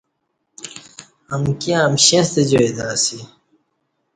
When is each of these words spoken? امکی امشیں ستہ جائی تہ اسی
امکی 1.33 1.71
امشیں 1.85 2.23
ستہ 2.29 2.43
جائی 2.49 2.69
تہ 2.75 2.85
اسی 2.93 3.19